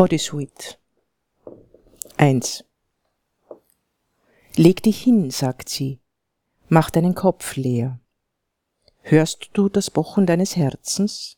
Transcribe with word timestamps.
Bodysuit 0.00 0.78
1 2.16 2.64
Leg 4.56 4.82
dich 4.82 5.02
hin, 5.02 5.30
sagt 5.30 5.68
sie, 5.68 6.00
mach 6.70 6.88
deinen 6.88 7.14
Kopf 7.14 7.56
leer. 7.56 8.00
Hörst 9.02 9.50
du 9.52 9.68
das 9.68 9.90
Pochen 9.90 10.24
deines 10.24 10.56
Herzens? 10.56 11.36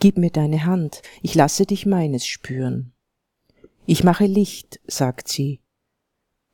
Gib 0.00 0.18
mir 0.18 0.28
deine 0.28 0.66
Hand, 0.66 1.00
ich 1.22 1.34
lasse 1.34 1.64
dich 1.64 1.86
meines 1.86 2.26
spüren. 2.26 2.92
Ich 3.86 4.04
mache 4.04 4.26
Licht, 4.26 4.78
sagt 4.86 5.28
sie. 5.28 5.62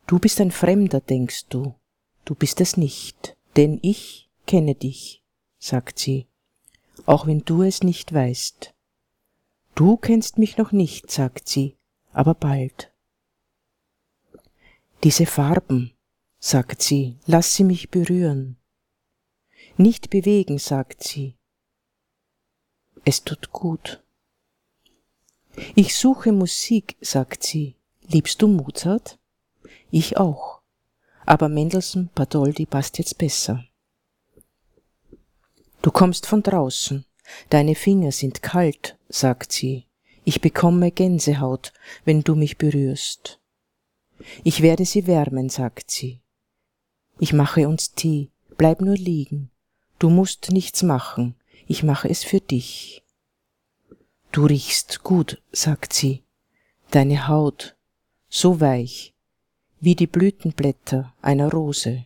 Du 0.07 0.21
bist 0.21 0.41
ein 0.41 0.53
Fremder, 0.53 1.00
denkst 1.00 1.46
du, 1.48 1.75
du 2.25 2.37
bist 2.37 2.61
es 2.61 2.77
nicht, 2.77 3.37
denn 3.57 3.80
ich 3.82 4.30
kenne 4.46 4.77
dich, 4.77 5.25
sagt 5.59 5.98
sie, 5.98 6.29
auch 7.07 7.27
wenn 7.27 7.41
du 7.41 7.64
es 7.64 7.82
nicht 7.82 8.14
weißt. 8.14 8.76
Du 9.77 9.99
kennst 9.99 10.39
mich 10.39 10.57
noch 10.57 10.73
nicht, 10.73 11.11
sagt 11.11 11.51
sie, 11.51 11.77
aber 12.15 12.33
bald. 12.33 12.91
Diese 15.05 15.27
Farben, 15.27 15.93
sagt 16.39 16.80
sie, 16.80 17.19
lass 17.27 17.55
sie 17.55 17.65
mich 17.65 17.91
berühren. 17.91 18.57
Nicht 19.77 20.09
bewegen, 20.09 20.59
sagt 20.59 21.05
sie. 21.05 21.37
Es 23.05 23.23
tut 23.23 23.53
gut. 23.53 24.03
Ich 25.75 25.95
suche 25.95 26.33
Musik, 26.33 26.97
sagt 27.03 27.43
sie. 27.43 27.77
Liebst 28.09 28.41
du 28.41 28.48
Mozart? 28.48 29.19
Ich 29.91 30.17
auch. 30.17 30.62
Aber 31.27 31.51
Mendelssohn 31.51 32.09
Padoldi 32.15 32.65
passt 32.65 32.97
jetzt 32.97 33.19
besser. 33.19 33.62
Du 35.83 35.91
kommst 35.91 36.25
von 36.25 36.43
draußen. 36.43 37.05
Deine 37.51 37.75
Finger 37.75 38.11
sind 38.11 38.41
kalt, 38.41 38.95
sagt 39.09 39.52
sie. 39.52 39.87
Ich 40.24 40.41
bekomme 40.41 40.91
Gänsehaut, 40.91 41.73
wenn 42.05 42.23
du 42.23 42.34
mich 42.34 42.59
berührst. 42.59 43.41
Ich 44.45 44.62
werde 44.62 44.84
sie 44.84 45.06
wärmen, 45.06 45.48
sagt 45.48 45.91
sie. 45.91 46.20
Ich 47.19 47.33
mache 47.33 47.69
uns 47.69 47.94
Tee, 47.94 48.31
bleib 48.56 48.81
nur 48.81 48.97
liegen. 48.97 49.50
Du 49.98 50.11
musst 50.11 50.50
nichts 50.50 50.83
machen, 50.83 51.34
ich 51.66 51.83
mache 51.83 52.08
es 52.08 52.25
für 52.25 52.41
dich. 52.41 53.03
Du 54.33 54.44
riechst 54.44 55.03
gut, 55.03 55.41
sagt 55.53 55.92
sie. 55.92 56.22
Deine 56.91 57.28
Haut, 57.28 57.77
so 58.28 58.61
weich, 58.61 59.14
wie 59.81 59.94
die 59.94 60.06
Blütenblätter 60.06 61.14
einer 61.22 61.50
Rose. 61.50 62.05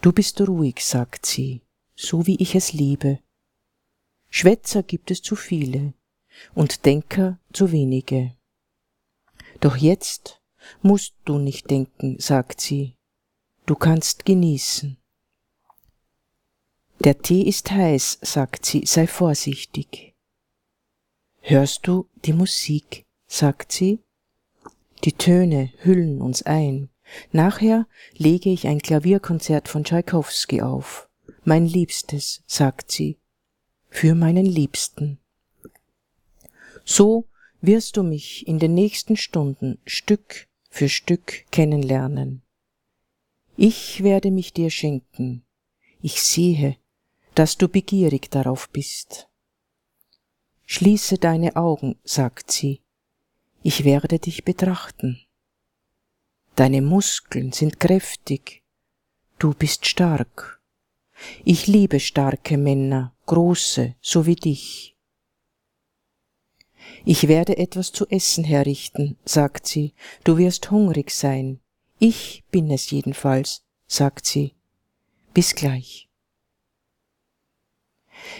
Du 0.00 0.12
bist 0.12 0.40
ruhig, 0.40 0.84
sagt 0.84 1.26
sie, 1.26 1.62
so 1.96 2.26
wie 2.26 2.36
ich 2.36 2.54
es 2.54 2.72
liebe. 2.72 3.18
Schwätzer 4.30 4.82
gibt 4.82 5.10
es 5.10 5.22
zu 5.22 5.36
viele 5.36 5.94
und 6.54 6.84
Denker 6.84 7.38
zu 7.52 7.72
wenige. 7.72 8.34
Doch 9.60 9.76
jetzt 9.76 10.40
musst 10.82 11.14
du 11.24 11.38
nicht 11.38 11.70
denken, 11.70 12.18
sagt 12.18 12.60
sie, 12.60 12.94
du 13.66 13.74
kannst 13.74 14.24
genießen. 14.24 14.98
Der 17.00 17.18
Tee 17.18 17.42
ist 17.42 17.70
heiß, 17.70 18.18
sagt 18.22 18.66
sie, 18.66 18.84
sei 18.84 19.06
vorsichtig. 19.06 20.14
Hörst 21.40 21.86
du 21.86 22.08
die 22.24 22.32
Musik, 22.32 23.06
sagt 23.26 23.72
sie? 23.72 24.00
Die 25.04 25.12
Töne 25.12 25.72
hüllen 25.78 26.20
uns 26.20 26.42
ein. 26.42 26.90
Nachher 27.30 27.86
lege 28.14 28.50
ich 28.50 28.66
ein 28.66 28.80
Klavierkonzert 28.80 29.68
von 29.68 29.84
Tschaikowski 29.84 30.60
auf. 30.60 31.08
Mein 31.44 31.66
Liebstes, 31.66 32.42
sagt 32.46 32.90
sie, 32.90 33.18
für 33.88 34.14
meinen 34.14 34.46
Liebsten. 34.46 35.18
So 36.84 37.28
wirst 37.60 37.96
du 37.96 38.02
mich 38.02 38.46
in 38.46 38.58
den 38.58 38.74
nächsten 38.74 39.16
Stunden 39.16 39.78
Stück 39.84 40.48
für 40.70 40.88
Stück 40.88 41.50
kennenlernen. 41.50 42.42
Ich 43.56 44.02
werde 44.02 44.30
mich 44.30 44.52
dir 44.52 44.70
schenken. 44.70 45.44
Ich 46.00 46.22
sehe, 46.22 46.76
dass 47.34 47.56
du 47.56 47.68
begierig 47.68 48.30
darauf 48.30 48.68
bist. 48.70 49.28
Schließe 50.64 51.18
deine 51.18 51.56
Augen, 51.56 51.98
sagt 52.04 52.52
sie, 52.52 52.82
ich 53.62 53.84
werde 53.84 54.18
dich 54.18 54.44
betrachten. 54.44 55.20
Deine 56.54 56.82
Muskeln 56.82 57.52
sind 57.52 57.80
kräftig, 57.80 58.62
du 59.38 59.54
bist 59.54 59.86
stark. 59.86 60.57
Ich 61.44 61.66
liebe 61.66 62.00
starke 62.00 62.56
Männer, 62.56 63.14
große, 63.26 63.94
so 64.00 64.26
wie 64.26 64.36
dich. 64.36 64.96
Ich 67.04 67.28
werde 67.28 67.56
etwas 67.58 67.92
zu 67.92 68.06
essen 68.08 68.44
herrichten, 68.44 69.16
sagt 69.24 69.66
sie, 69.66 69.94
du 70.24 70.36
wirst 70.36 70.70
hungrig 70.70 71.10
sein. 71.10 71.60
Ich 71.98 72.44
bin 72.50 72.70
es 72.70 72.90
jedenfalls, 72.90 73.64
sagt 73.86 74.26
sie. 74.26 74.54
Bis 75.34 75.54
gleich. 75.54 76.08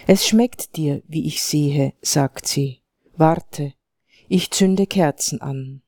Es 0.07 0.27
schmeckt 0.27 0.75
dir, 0.75 1.01
wie 1.07 1.25
ich 1.25 1.41
sehe, 1.41 1.93
sagt 2.01 2.47
sie. 2.47 2.81
Warte, 3.15 3.73
ich 4.27 4.51
zünde 4.51 4.87
Kerzen 4.87 5.41
an. 5.41 5.81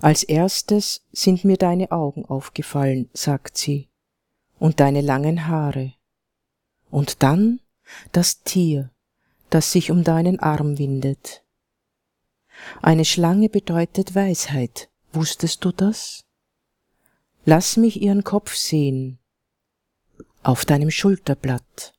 Als 0.00 0.22
erstes 0.22 1.06
sind 1.12 1.44
mir 1.44 1.56
deine 1.56 1.90
Augen 1.90 2.24
aufgefallen, 2.26 3.08
sagt 3.14 3.56
sie, 3.56 3.88
und 4.58 4.80
deine 4.80 5.00
langen 5.00 5.46
Haare. 5.46 5.92
Und 6.90 7.22
dann 7.22 7.60
das 8.12 8.42
Tier, 8.42 8.90
das 9.50 9.72
sich 9.72 9.90
um 9.90 10.04
deinen 10.04 10.40
Arm 10.40 10.78
windet. 10.78 11.44
Eine 12.82 13.04
Schlange 13.04 13.48
bedeutet 13.48 14.14
Weisheit, 14.14 14.88
wusstest 15.12 15.64
du 15.64 15.72
das? 15.72 16.24
Lass 17.44 17.76
mich 17.76 18.00
ihren 18.02 18.24
Kopf 18.24 18.54
sehen. 18.54 19.18
Auf 20.42 20.64
deinem 20.64 20.90
Schulterblatt. 20.90 21.94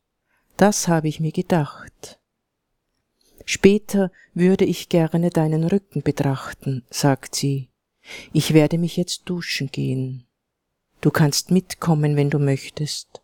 Das 0.57 0.87
habe 0.87 1.07
ich 1.07 1.19
mir 1.19 1.31
gedacht. 1.31 2.19
Später 3.45 4.11
würde 4.33 4.65
ich 4.65 4.89
gerne 4.89 5.29
deinen 5.29 5.63
Rücken 5.63 6.01
betrachten, 6.01 6.83
sagt 6.89 7.35
sie. 7.35 7.69
Ich 8.33 8.53
werde 8.53 8.77
mich 8.77 8.97
jetzt 8.97 9.23
duschen 9.25 9.67
gehen. 9.67 10.26
Du 11.01 11.11
kannst 11.11 11.51
mitkommen, 11.51 12.15
wenn 12.15 12.29
du 12.29 12.39
möchtest. 12.39 13.21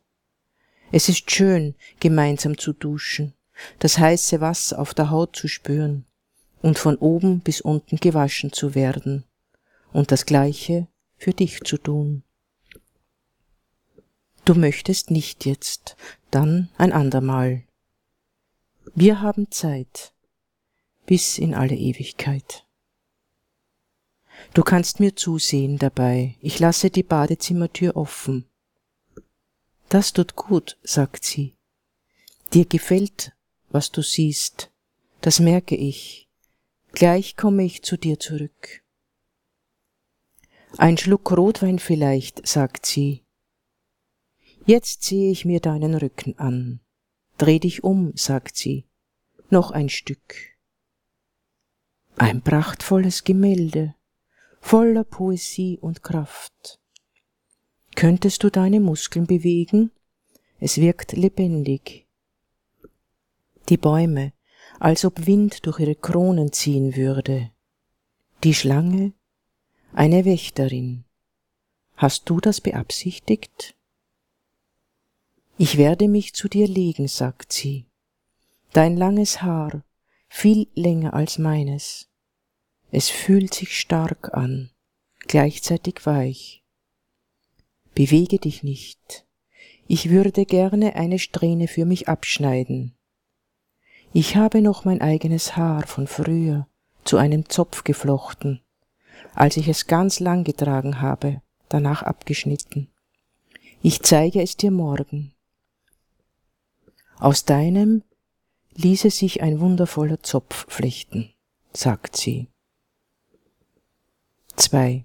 Es 0.92 1.10
ist 1.10 1.30
schön, 1.32 1.76
gemeinsam 2.00 2.58
zu 2.58 2.74
duschen 2.74 3.34
das 3.80 3.98
heiße 3.98 4.42
Wasser 4.42 4.80
auf 4.80 4.94
der 4.94 5.10
Haut 5.10 5.36
zu 5.36 5.48
spüren 5.48 6.06
und 6.62 6.80
von 6.80 6.96
oben 6.98 7.42
bis 7.42 7.62
unten 7.62 7.98
gewaschen 7.98 8.52
zu 8.52 8.76
werden 8.76 9.26
und 9.92 10.12
das 10.12 10.26
gleiche 10.26 10.88
für 11.18 11.34
dich 11.34 11.62
zu 11.64 11.78
tun. 11.78 12.24
Du 14.46 14.56
möchtest 14.56 15.12
nicht 15.12 15.46
jetzt, 15.46 15.96
dann 16.32 16.70
ein 16.78 16.92
andermal. 16.92 17.64
Wir 18.94 19.22
haben 19.22 19.50
Zeit 19.52 20.14
bis 21.06 21.38
in 21.38 21.54
alle 21.54 21.76
Ewigkeit. 21.76 22.66
Du 24.54 24.62
kannst 24.62 25.00
mir 25.00 25.16
zusehen 25.16 25.78
dabei, 25.78 26.36
ich 26.40 26.60
lasse 26.60 26.90
die 26.90 27.04
Badezimmertür 27.04 27.96
offen. 27.96 28.46
Das 29.90 30.14
tut 30.14 30.36
gut, 30.36 30.78
sagt 30.84 31.24
sie. 31.24 31.56
Dir 32.54 32.66
gefällt 32.66 33.34
was 33.74 33.92
du 33.92 34.04
siehst, 34.04 34.72
das 35.22 35.40
merke 35.40 35.76
ich. 35.76 36.30
Gleich 36.94 37.36
komme 37.36 37.64
ich 37.64 37.82
zu 37.82 37.98
dir 37.98 38.20
zurück. 38.20 38.84
Ein 40.78 40.98
Schluck 40.98 41.32
Rotwein 41.32 41.80
vielleicht, 41.80 42.48
sagt 42.48 42.86
sie. 42.86 43.24
Jetzt 44.66 45.04
sehe 45.04 45.32
ich 45.32 45.44
mir 45.44 45.60
deinen 45.60 45.96
Rücken 45.96 46.38
an. 46.38 46.80
Dreh 47.38 47.60
dich 47.60 47.84
um, 47.84 48.14
sagt 48.16 48.56
sie. 48.56 48.86
Noch 49.50 49.72
ein 49.72 49.90
Stück. 49.90 50.36
Ein 52.16 52.44
prachtvolles 52.44 53.24
Gemälde, 53.24 53.96
voller 54.64 55.04
Poesie 55.04 55.78
und 55.78 56.02
Kraft. 56.02 56.80
Könntest 57.96 58.44
du 58.44 58.50
deine 58.50 58.80
Muskeln 58.80 59.28
bewegen? 59.28 59.92
Es 60.60 60.78
wirkt 60.78 61.12
lebendig 61.12 62.08
die 63.70 63.78
Bäume, 63.78 64.34
als 64.80 65.06
ob 65.06 65.26
Wind 65.26 65.66
durch 65.66 65.80
ihre 65.80 65.96
Kronen 65.96 66.52
ziehen 66.52 66.96
würde. 66.96 67.52
Die 68.44 68.54
Schlange, 68.54 69.14
eine 69.94 70.26
Wächterin. 70.26 71.06
Hast 71.96 72.30
du 72.30 72.40
das 72.40 72.60
beabsichtigt? 72.60 73.76
Ich 75.58 75.78
werde 75.78 76.08
mich 76.08 76.34
zu 76.34 76.48
dir 76.48 76.68
legen, 76.68 77.08
sagt 77.08 77.54
sie. 77.54 77.86
Dein 78.74 78.98
langes 78.98 79.42
Haar, 79.42 79.84
viel 80.28 80.68
länger 80.74 81.14
als 81.14 81.38
meines. 81.38 82.10
Es 82.96 83.10
fühlt 83.10 83.56
sich 83.56 83.76
stark 83.80 84.36
an, 84.36 84.70
gleichzeitig 85.22 86.06
weich. 86.06 86.64
Bewege 87.96 88.38
dich 88.38 88.62
nicht. 88.62 89.26
Ich 89.88 90.12
würde 90.12 90.46
gerne 90.46 90.96
eine 90.96 91.18
Strähne 91.18 91.68
für 91.68 91.86
mich 91.86 92.08
abschneiden. 92.08 92.96
Ich 94.14 94.36
habe 94.36 94.62
noch 94.62 94.86
mein 94.86 95.02
eigenes 95.02 95.58
Haar 95.58 95.88
von 95.88 96.06
früher 96.06 96.68
zu 97.04 97.18
einem 97.18 97.50
Zopf 97.50 97.84
geflochten, 97.84 98.62
als 99.34 99.58
ich 99.58 99.68
es 99.68 99.88
ganz 99.88 100.20
lang 100.20 100.44
getragen 100.44 101.02
habe, 101.02 101.42
danach 101.70 102.04
abgeschnitten. 102.04 102.92
Ich 103.82 104.04
zeige 104.04 104.40
es 104.40 104.56
dir 104.56 104.70
morgen. 104.70 105.34
Aus 107.18 107.44
deinem 107.44 108.04
ließe 108.76 109.10
sich 109.10 109.42
ein 109.42 109.60
wundervoller 109.60 110.22
Zopf 110.22 110.72
flechten, 110.72 111.34
sagt 111.74 112.18
sie. 112.18 112.53
2. 114.56 115.04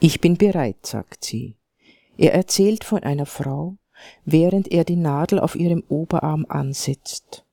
Ich 0.00 0.20
bin 0.20 0.36
bereit, 0.36 0.84
sagt 0.84 1.24
sie. 1.24 1.56
Er 2.18 2.34
erzählt 2.34 2.84
von 2.84 3.02
einer 3.02 3.26
Frau, 3.26 3.76
während 4.24 4.68
er 4.68 4.84
die 4.84 4.96
Nadel 4.96 5.38
auf 5.38 5.54
ihrem 5.54 5.84
Oberarm 5.88 6.44
ansetzt. 6.48 7.44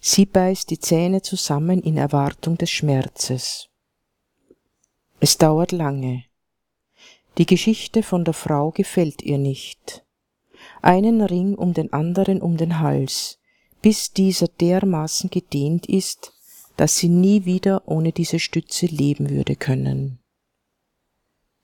Sie 0.00 0.26
beißt 0.26 0.70
die 0.70 0.78
Zähne 0.78 1.22
zusammen 1.22 1.80
in 1.80 1.96
Erwartung 1.96 2.58
des 2.58 2.70
Schmerzes. 2.70 3.68
Es 5.18 5.38
dauert 5.38 5.72
lange. 5.72 6.24
Die 7.38 7.46
Geschichte 7.46 8.02
von 8.02 8.24
der 8.24 8.34
Frau 8.34 8.70
gefällt 8.70 9.22
ihr 9.22 9.38
nicht. 9.38 10.04
Einen 10.82 11.22
Ring 11.22 11.54
um 11.54 11.72
den 11.72 11.92
anderen 11.92 12.42
um 12.42 12.56
den 12.56 12.80
Hals, 12.80 13.38
bis 13.82 14.12
dieser 14.12 14.48
dermaßen 14.48 15.30
gedehnt 15.30 15.86
ist, 15.86 16.35
dass 16.76 16.96
sie 16.98 17.08
nie 17.08 17.44
wieder 17.44 17.82
ohne 17.86 18.12
diese 18.12 18.38
Stütze 18.38 18.86
leben 18.86 19.30
würde 19.30 19.56
können. 19.56 20.18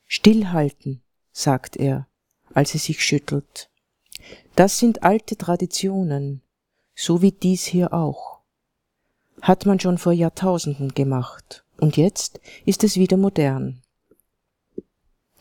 Stillhalten, 0.06 1.02
sagt 1.32 1.76
er, 1.76 2.06
als 2.54 2.72
sie 2.72 2.78
sich 2.78 3.02
schüttelt. 3.02 3.70
Das 4.54 4.78
sind 4.78 5.02
alte 5.02 5.36
Traditionen, 5.36 6.42
so 6.94 7.22
wie 7.22 7.32
dies 7.32 7.64
hier 7.64 7.92
auch. 7.92 8.40
Hat 9.40 9.66
man 9.66 9.80
schon 9.80 9.98
vor 9.98 10.12
Jahrtausenden 10.12 10.94
gemacht, 10.94 11.64
und 11.78 11.96
jetzt 11.96 12.40
ist 12.64 12.84
es 12.84 12.96
wieder 12.96 13.16
modern. 13.16 13.82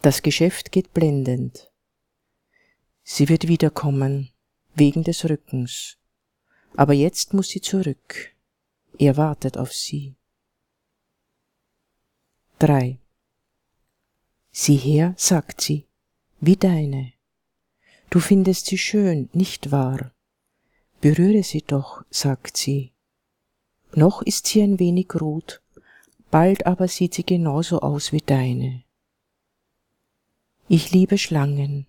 Das 0.01 0.23
Geschäft 0.23 0.71
geht 0.71 0.93
blendend. 0.93 1.69
Sie 3.03 3.29
wird 3.29 3.47
wiederkommen, 3.47 4.31
wegen 4.73 5.03
des 5.03 5.25
Rückens. 5.25 5.97
Aber 6.75 6.93
jetzt 6.93 7.33
muss 7.33 7.49
sie 7.49 7.61
zurück. 7.61 8.31
Er 9.01 9.17
wartet 9.17 9.57
auf 9.57 9.73
sie. 9.73 10.15
3. 12.59 12.99
Sieh 14.51 14.77
her, 14.77 15.15
sagt 15.17 15.61
sie, 15.61 15.87
wie 16.39 16.55
deine. 16.55 17.11
Du 18.11 18.19
findest 18.19 18.67
sie 18.67 18.77
schön, 18.77 19.27
nicht 19.33 19.71
wahr? 19.71 20.11
Berühre 20.99 21.41
sie 21.41 21.63
doch, 21.63 22.03
sagt 22.11 22.57
sie. 22.57 22.91
Noch 23.95 24.21
ist 24.21 24.45
sie 24.45 24.61
ein 24.61 24.77
wenig 24.77 25.07
rot, 25.19 25.63
bald 26.29 26.67
aber 26.67 26.87
sieht 26.87 27.15
sie 27.15 27.25
genauso 27.25 27.79
aus 27.79 28.11
wie 28.11 28.21
deine. 28.21 28.83
Ich 30.67 30.91
liebe 30.91 31.17
Schlangen. 31.17 31.87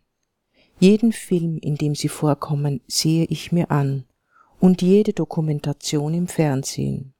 Jeden 0.80 1.12
Film, 1.12 1.58
in 1.58 1.74
dem 1.74 1.94
sie 1.94 2.08
vorkommen, 2.08 2.80
sehe 2.86 3.26
ich 3.26 3.52
mir 3.52 3.70
an 3.70 4.06
und 4.62 4.80
jede 4.80 5.12
Dokumentation 5.12 6.14
im 6.14 6.28
Fernsehen. 6.28 7.12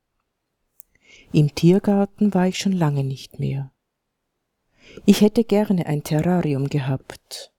Im 1.32 1.54
Tiergarten 1.54 2.32
war 2.32 2.46
ich 2.46 2.56
schon 2.56 2.72
lange 2.72 3.04
nicht 3.04 3.38
mehr. 3.40 3.72
Ich 5.06 5.20
hätte 5.20 5.44
gerne 5.44 5.86
ein 5.86 6.04
Terrarium 6.04 6.68
gehabt, 6.68 7.52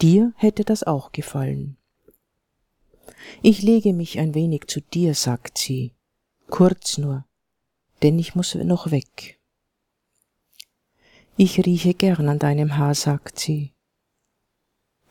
Dir 0.00 0.32
hätte 0.36 0.64
das 0.64 0.82
auch 0.82 1.12
gefallen. 1.12 1.76
Ich 3.42 3.60
lege 3.60 3.92
mich 3.92 4.18
ein 4.18 4.34
wenig 4.34 4.66
zu 4.66 4.80
dir, 4.80 5.14
sagt 5.14 5.58
sie, 5.58 5.92
kurz 6.48 6.96
nur, 6.96 7.26
denn 8.02 8.18
ich 8.18 8.34
muss 8.34 8.54
noch 8.54 8.90
weg. 8.90 9.38
Ich 11.36 11.66
rieche 11.66 11.92
gern 11.92 12.30
an 12.30 12.38
deinem 12.38 12.78
Haar, 12.78 12.94
sagt 12.94 13.38
sie. 13.38 13.74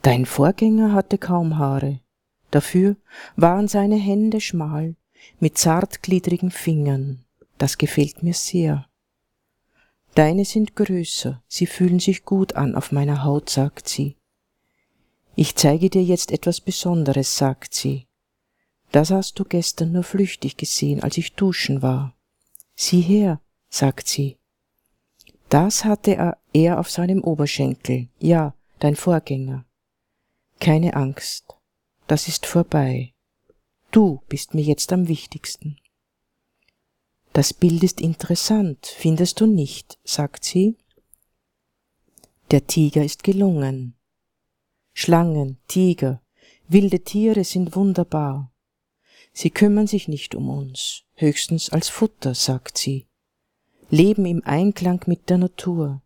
Dein 0.01 0.25
Vorgänger 0.25 0.93
hatte 0.93 1.19
kaum 1.19 1.59
Haare, 1.59 1.99
dafür 2.51 2.95
waren 3.35 3.67
seine 3.67 3.97
Hände 3.97 4.41
schmal, 4.41 4.95
mit 5.39 5.57
zartgliedrigen 5.57 6.51
Fingern, 6.51 7.25
das 7.57 7.77
gefällt 7.77 8.23
mir 8.23 8.33
sehr. 8.33 8.87
Deine 10.15 10.45
sind 10.45 10.75
größer, 10.75 11.41
sie 11.47 11.67
fühlen 11.67 11.99
sich 11.99 12.25
gut 12.25 12.55
an 12.55 12.75
auf 12.75 12.91
meiner 12.91 13.23
Haut, 13.23 13.49
sagt 13.49 13.87
sie. 13.87 14.15
Ich 15.35 15.55
zeige 15.55 15.89
dir 15.89 16.03
jetzt 16.03 16.31
etwas 16.31 16.59
Besonderes, 16.59 17.37
sagt 17.37 17.73
sie. 17.73 18.07
Das 18.91 19.11
hast 19.11 19.39
du 19.39 19.45
gestern 19.45 19.91
nur 19.91 20.03
flüchtig 20.03 20.57
gesehen, 20.57 21.03
als 21.03 21.17
ich 21.17 21.33
duschen 21.33 21.81
war. 21.81 22.15
Sieh 22.75 23.01
her, 23.01 23.39
sagt 23.69 24.07
sie. 24.07 24.37
Das 25.49 25.85
hatte 25.85 26.35
er 26.53 26.79
auf 26.79 26.89
seinem 26.89 27.23
Oberschenkel, 27.23 28.09
ja, 28.19 28.53
dein 28.79 28.95
Vorgänger. 28.95 29.65
Keine 30.59 30.95
Angst, 30.95 31.55
das 32.09 32.27
ist 32.27 32.47
vorbei. 32.47 33.13
Du 33.91 34.23
bist 34.29 34.55
mir 34.55 34.63
jetzt 34.63 34.91
am 34.91 35.07
wichtigsten. 35.07 35.77
Das 37.33 37.53
Bild 37.53 37.83
ist 37.83 38.01
interessant, 38.01 38.87
findest 38.87 39.39
du 39.39 39.45
nicht, 39.45 39.99
sagt 40.03 40.43
sie. 40.43 40.75
Der 42.49 42.65
Tiger 42.65 43.05
ist 43.05 43.23
gelungen. 43.23 43.95
Schlangen, 44.93 45.59
Tiger, 45.67 46.19
wilde 46.67 47.03
Tiere 47.03 47.43
sind 47.43 47.75
wunderbar. 47.75 48.51
Sie 49.31 49.51
kümmern 49.51 49.85
sich 49.85 50.07
nicht 50.07 50.33
um 50.33 50.49
uns, 50.49 51.03
höchstens 51.13 51.69
als 51.69 51.89
Futter, 51.89 52.33
sagt 52.33 52.79
sie, 52.79 53.07
leben 53.91 54.25
im 54.25 54.43
Einklang 54.43 55.03
mit 55.05 55.29
der 55.29 55.37
Natur. 55.37 56.01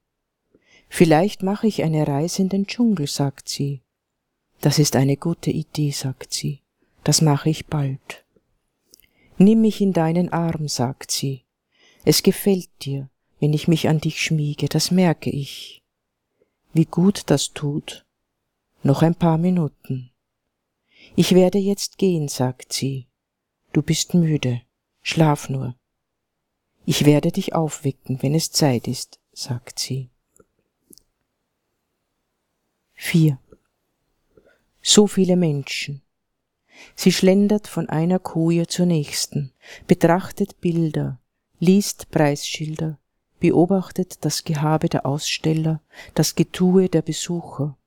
Vielleicht 0.89 1.43
mache 1.43 1.67
ich 1.67 1.81
eine 1.81 2.05
Reise 2.05 2.41
in 2.41 2.49
den 2.49 2.67
Dschungel, 2.67 3.07
sagt 3.07 3.47
sie. 3.47 3.83
Das 4.63 4.79
ist 4.79 4.95
eine 4.95 5.17
gute 5.17 5.51
Idee, 5.51 5.91
sagt 5.91 6.33
sie. 6.33 6.61
Das 7.03 7.19
mache 7.19 7.49
ich 7.49 7.65
bald. 7.65 8.23
Nimm 9.37 9.59
mich 9.59 9.81
in 9.81 9.91
deinen 9.91 10.29
Arm, 10.29 10.69
sagt 10.69 11.11
sie. 11.11 11.43
Es 12.05 12.23
gefällt 12.23 12.69
dir, 12.81 13.09
wenn 13.41 13.51
ich 13.51 13.67
mich 13.67 13.89
an 13.89 13.99
dich 13.99 14.21
schmiege, 14.21 14.69
das 14.69 14.89
merke 14.89 15.29
ich. 15.29 15.83
Wie 16.71 16.85
gut 16.85 17.23
das 17.25 17.51
tut, 17.51 18.05
noch 18.83 19.01
ein 19.01 19.15
paar 19.15 19.37
Minuten. 19.37 20.11
Ich 21.17 21.35
werde 21.35 21.57
jetzt 21.57 21.97
gehen, 21.97 22.29
sagt 22.29 22.71
sie. 22.71 23.07
Du 23.73 23.81
bist 23.81 24.13
müde. 24.13 24.61
Schlaf 25.01 25.49
nur. 25.49 25.75
Ich 26.85 27.03
werde 27.03 27.33
dich 27.33 27.53
aufwecken, 27.53 28.21
wenn 28.21 28.33
es 28.33 28.53
Zeit 28.53 28.87
ist, 28.87 29.19
sagt 29.33 29.77
sie. 29.79 30.09
4. 32.93 33.37
So 34.85 35.07
viele 35.07 35.37
Menschen. 35.37 36.01
Sie 36.93 37.13
schlendert 37.13 37.67
von 37.67 37.87
einer 37.87 38.19
Koje 38.19 38.67
zur 38.67 38.85
nächsten, 38.85 39.53
betrachtet 39.87 40.59
Bilder, 40.59 41.21
liest 41.59 42.11
Preisschilder, 42.11 42.99
beobachtet 43.39 44.25
das 44.25 44.43
Gehabe 44.43 44.89
der 44.89 45.05
Aussteller, 45.05 45.81
das 46.15 46.35
Getue 46.35 46.89
der 46.89 47.01
Besucher, 47.01 47.77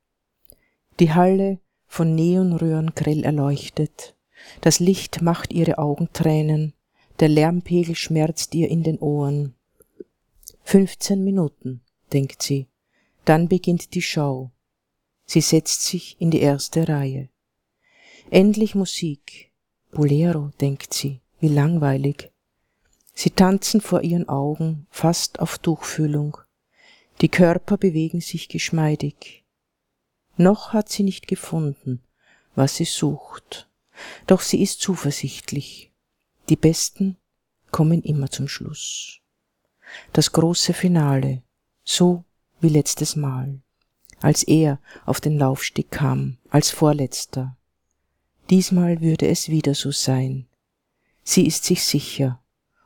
die 0.99 1.13
Halle 1.13 1.59
von 1.87 2.15
Neonröhren 2.15 2.93
grell 2.95 3.25
erleuchtet. 3.25 4.17
Das 4.63 4.81
Licht 4.81 5.21
macht 5.21 5.53
ihre 5.53 5.77
Augen 5.77 6.09
tränen, 6.15 6.73
der 7.21 7.29
Lärmpegel 7.29 7.95
schmerzt 7.95 8.55
ihr 8.55 8.69
in 8.71 8.83
den 8.83 8.99
Ohren. 8.99 9.55
Fünfzehn 10.63 11.23
Minuten, 11.23 11.83
denkt 12.13 12.43
sie, 12.43 12.69
dann 13.27 13.49
beginnt 13.49 13.95
die 13.95 14.03
Schau. 14.03 14.51
Sie 15.27 15.41
setzt 15.41 15.83
sich 15.83 16.21
in 16.21 16.31
die 16.31 16.41
erste 16.41 16.89
Reihe. 16.89 17.29
Endlich 18.31 18.75
Musik. 18.75 19.53
Bolero, 19.91 20.53
denkt 20.61 20.95
sie, 20.95 21.21
wie 21.41 21.49
langweilig. 21.49 22.31
Sie 23.13 23.31
tanzen 23.31 23.81
vor 23.81 24.03
ihren 24.03 24.29
Augen, 24.29 24.87
fast 24.91 25.41
auf 25.41 25.59
Tuchfühlung. 25.59 26.37
Die 27.21 27.29
Körper 27.29 27.77
bewegen 27.77 28.21
sich 28.21 28.49
geschmeidig. 28.49 29.45
Noch 30.37 30.73
hat 30.73 30.91
sie 30.91 31.03
nicht 31.03 31.27
gefunden, 31.27 32.03
was 32.55 32.77
sie 32.77 32.85
sucht, 32.85 33.69
doch 34.27 34.43
sie 34.43 34.63
ist 34.63 34.81
zuversichtlich. 34.81 35.93
Die 36.49 36.57
Besten 36.57 37.17
kommen 37.71 38.03
immer 38.03 38.31
zum 38.31 38.49
Schluss. 38.49 39.21
Das 40.13 40.33
große 40.33 40.75
Finale, 40.75 41.43
so 41.85 42.25
wie 42.61 42.69
letztes 42.69 43.17
Mal, 43.17 43.63
als 44.27 44.43
er 44.43 44.81
auf 45.05 45.21
den 45.21 45.39
Laufsteg 45.39 45.93
kam, 45.93 46.39
als 46.51 46.71
Vorletzter. 46.71 47.57
Diesmal 48.51 49.01
würde 49.01 49.29
es 49.29 49.49
wieder 49.49 49.73
so 49.77 49.93
sein. 49.93 50.49
Sie 51.23 51.47
ist 51.47 51.63
sich 51.63 51.85
sicher 51.85 52.43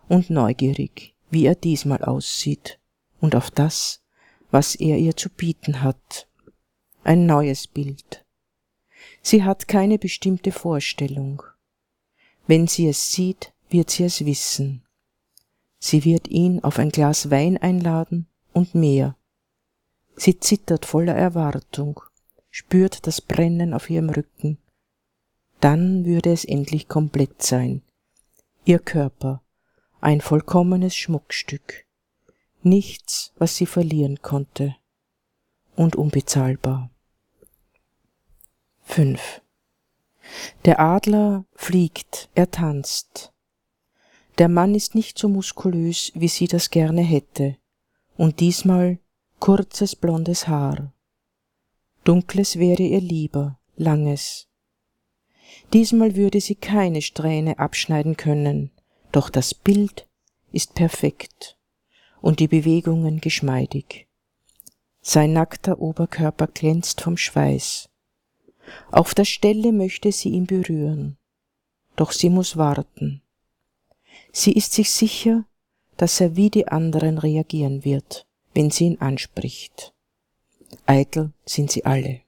und 0.07 0.29
neugierig, 0.29 1.15
wie 1.31 1.47
er 1.47 1.55
diesmal 1.55 2.05
aussieht 2.05 2.79
und 3.23 3.35
auf 3.35 3.51
das, 3.51 4.03
was 4.51 4.75
er 4.75 4.99
ihr 4.99 5.17
zu 5.17 5.31
bieten 5.31 5.81
hat 5.81 6.29
ein 7.05 7.25
neues 7.25 7.67
Bild. 7.67 8.27
Sie 9.23 9.43
hat 9.43 9.67
keine 9.67 9.99
bestimmte 9.99 10.53
Vorstellung. 10.53 11.43
Wenn 12.47 12.67
sie 12.67 12.87
es 12.87 13.13
sieht, 13.13 13.55
wird 13.71 13.89
sie 13.89 14.05
es 14.05 14.27
wissen. 14.27 14.83
Sie 15.79 16.05
wird 16.05 16.29
ihn 16.29 16.63
auf 16.63 16.79
ein 16.79 16.91
Glas 16.91 17.31
Wein 17.31 17.57
einladen 17.57 18.27
und 18.53 18.75
mehr. 18.75 19.17
Sie 20.17 20.39
zittert 20.39 20.87
voller 20.87 21.15
Erwartung, 21.15 22.01
spürt 22.51 23.07
das 23.07 23.21
Brennen 23.21 23.75
auf 23.75 23.89
ihrem 23.91 24.11
Rücken. 24.11 24.59
Dann 25.61 26.05
würde 26.05 26.33
es 26.33 26.45
endlich 26.45 26.89
komplett 26.89 27.43
sein. 27.43 27.83
Ihr 28.65 28.79
Körper, 28.79 29.43
ein 30.01 30.21
vollkommenes 30.21 30.97
Schmuckstück. 30.97 31.87
Nichts, 32.63 33.33
was 33.37 33.57
sie 33.57 33.67
verlieren 33.67 34.21
konnte. 34.23 34.77
Und 35.77 35.97
unbezahlbar. 35.97 36.91
5. 38.83 39.41
Der 40.65 40.81
Adler 40.81 41.45
fliegt, 41.55 42.29
er 42.35 42.51
tanzt. 42.51 43.33
Der 44.39 44.49
Mann 44.49 44.75
ist 44.75 44.95
nicht 44.95 45.19
so 45.19 45.29
muskulös, 45.29 46.13
wie 46.15 46.29
sie 46.29 46.47
das 46.47 46.71
gerne 46.71 47.03
hätte, 47.03 47.57
und 48.17 48.41
diesmal 48.41 48.99
kurzes 49.41 49.97
blondes 49.97 50.49
Haar. 50.49 50.93
Dunkles 52.05 52.59
wäre 52.59 52.83
ihr 52.83 53.01
lieber, 53.01 53.59
langes. 53.77 54.49
Diesmal 55.73 56.15
würde 56.15 56.41
sie 56.43 56.55
keine 56.55 57.01
Strähne 57.01 57.59
abschneiden 57.59 58.19
können, 58.19 58.71
doch 59.13 59.31
das 59.31 59.55
Bild 59.55 60.07
ist 60.53 60.75
perfekt 60.75 61.57
und 62.21 62.39
die 62.39 62.49
Bewegungen 62.49 63.23
geschmeidig. 63.23 64.07
Sein 65.01 65.33
nackter 65.33 65.81
Oberkörper 65.81 66.47
glänzt 66.47 67.01
vom 67.01 67.17
Schweiß. 67.17 67.89
Auf 68.93 69.15
der 69.15 69.25
Stelle 69.25 69.73
möchte 69.73 70.13
sie 70.13 70.29
ihn 70.29 70.47
berühren, 70.47 71.17
doch 71.97 72.13
sie 72.13 72.29
muss 72.29 72.59
warten. 72.59 73.23
Sie 74.33 74.53
ist 74.53 74.75
sich 74.75 74.91
sicher, 74.91 75.47
dass 75.97 76.21
er 76.21 76.37
wie 76.37 76.51
die 76.51 76.69
anderen 76.69 77.17
reagieren 77.17 77.85
wird, 77.85 78.27
wenn 78.55 78.71
sie 78.71 78.85
ihn 78.85 79.01
anspricht. 79.01 79.93
Eitel 80.87 81.33
sind 81.45 81.71
sie 81.71 81.85
alle. 81.85 82.21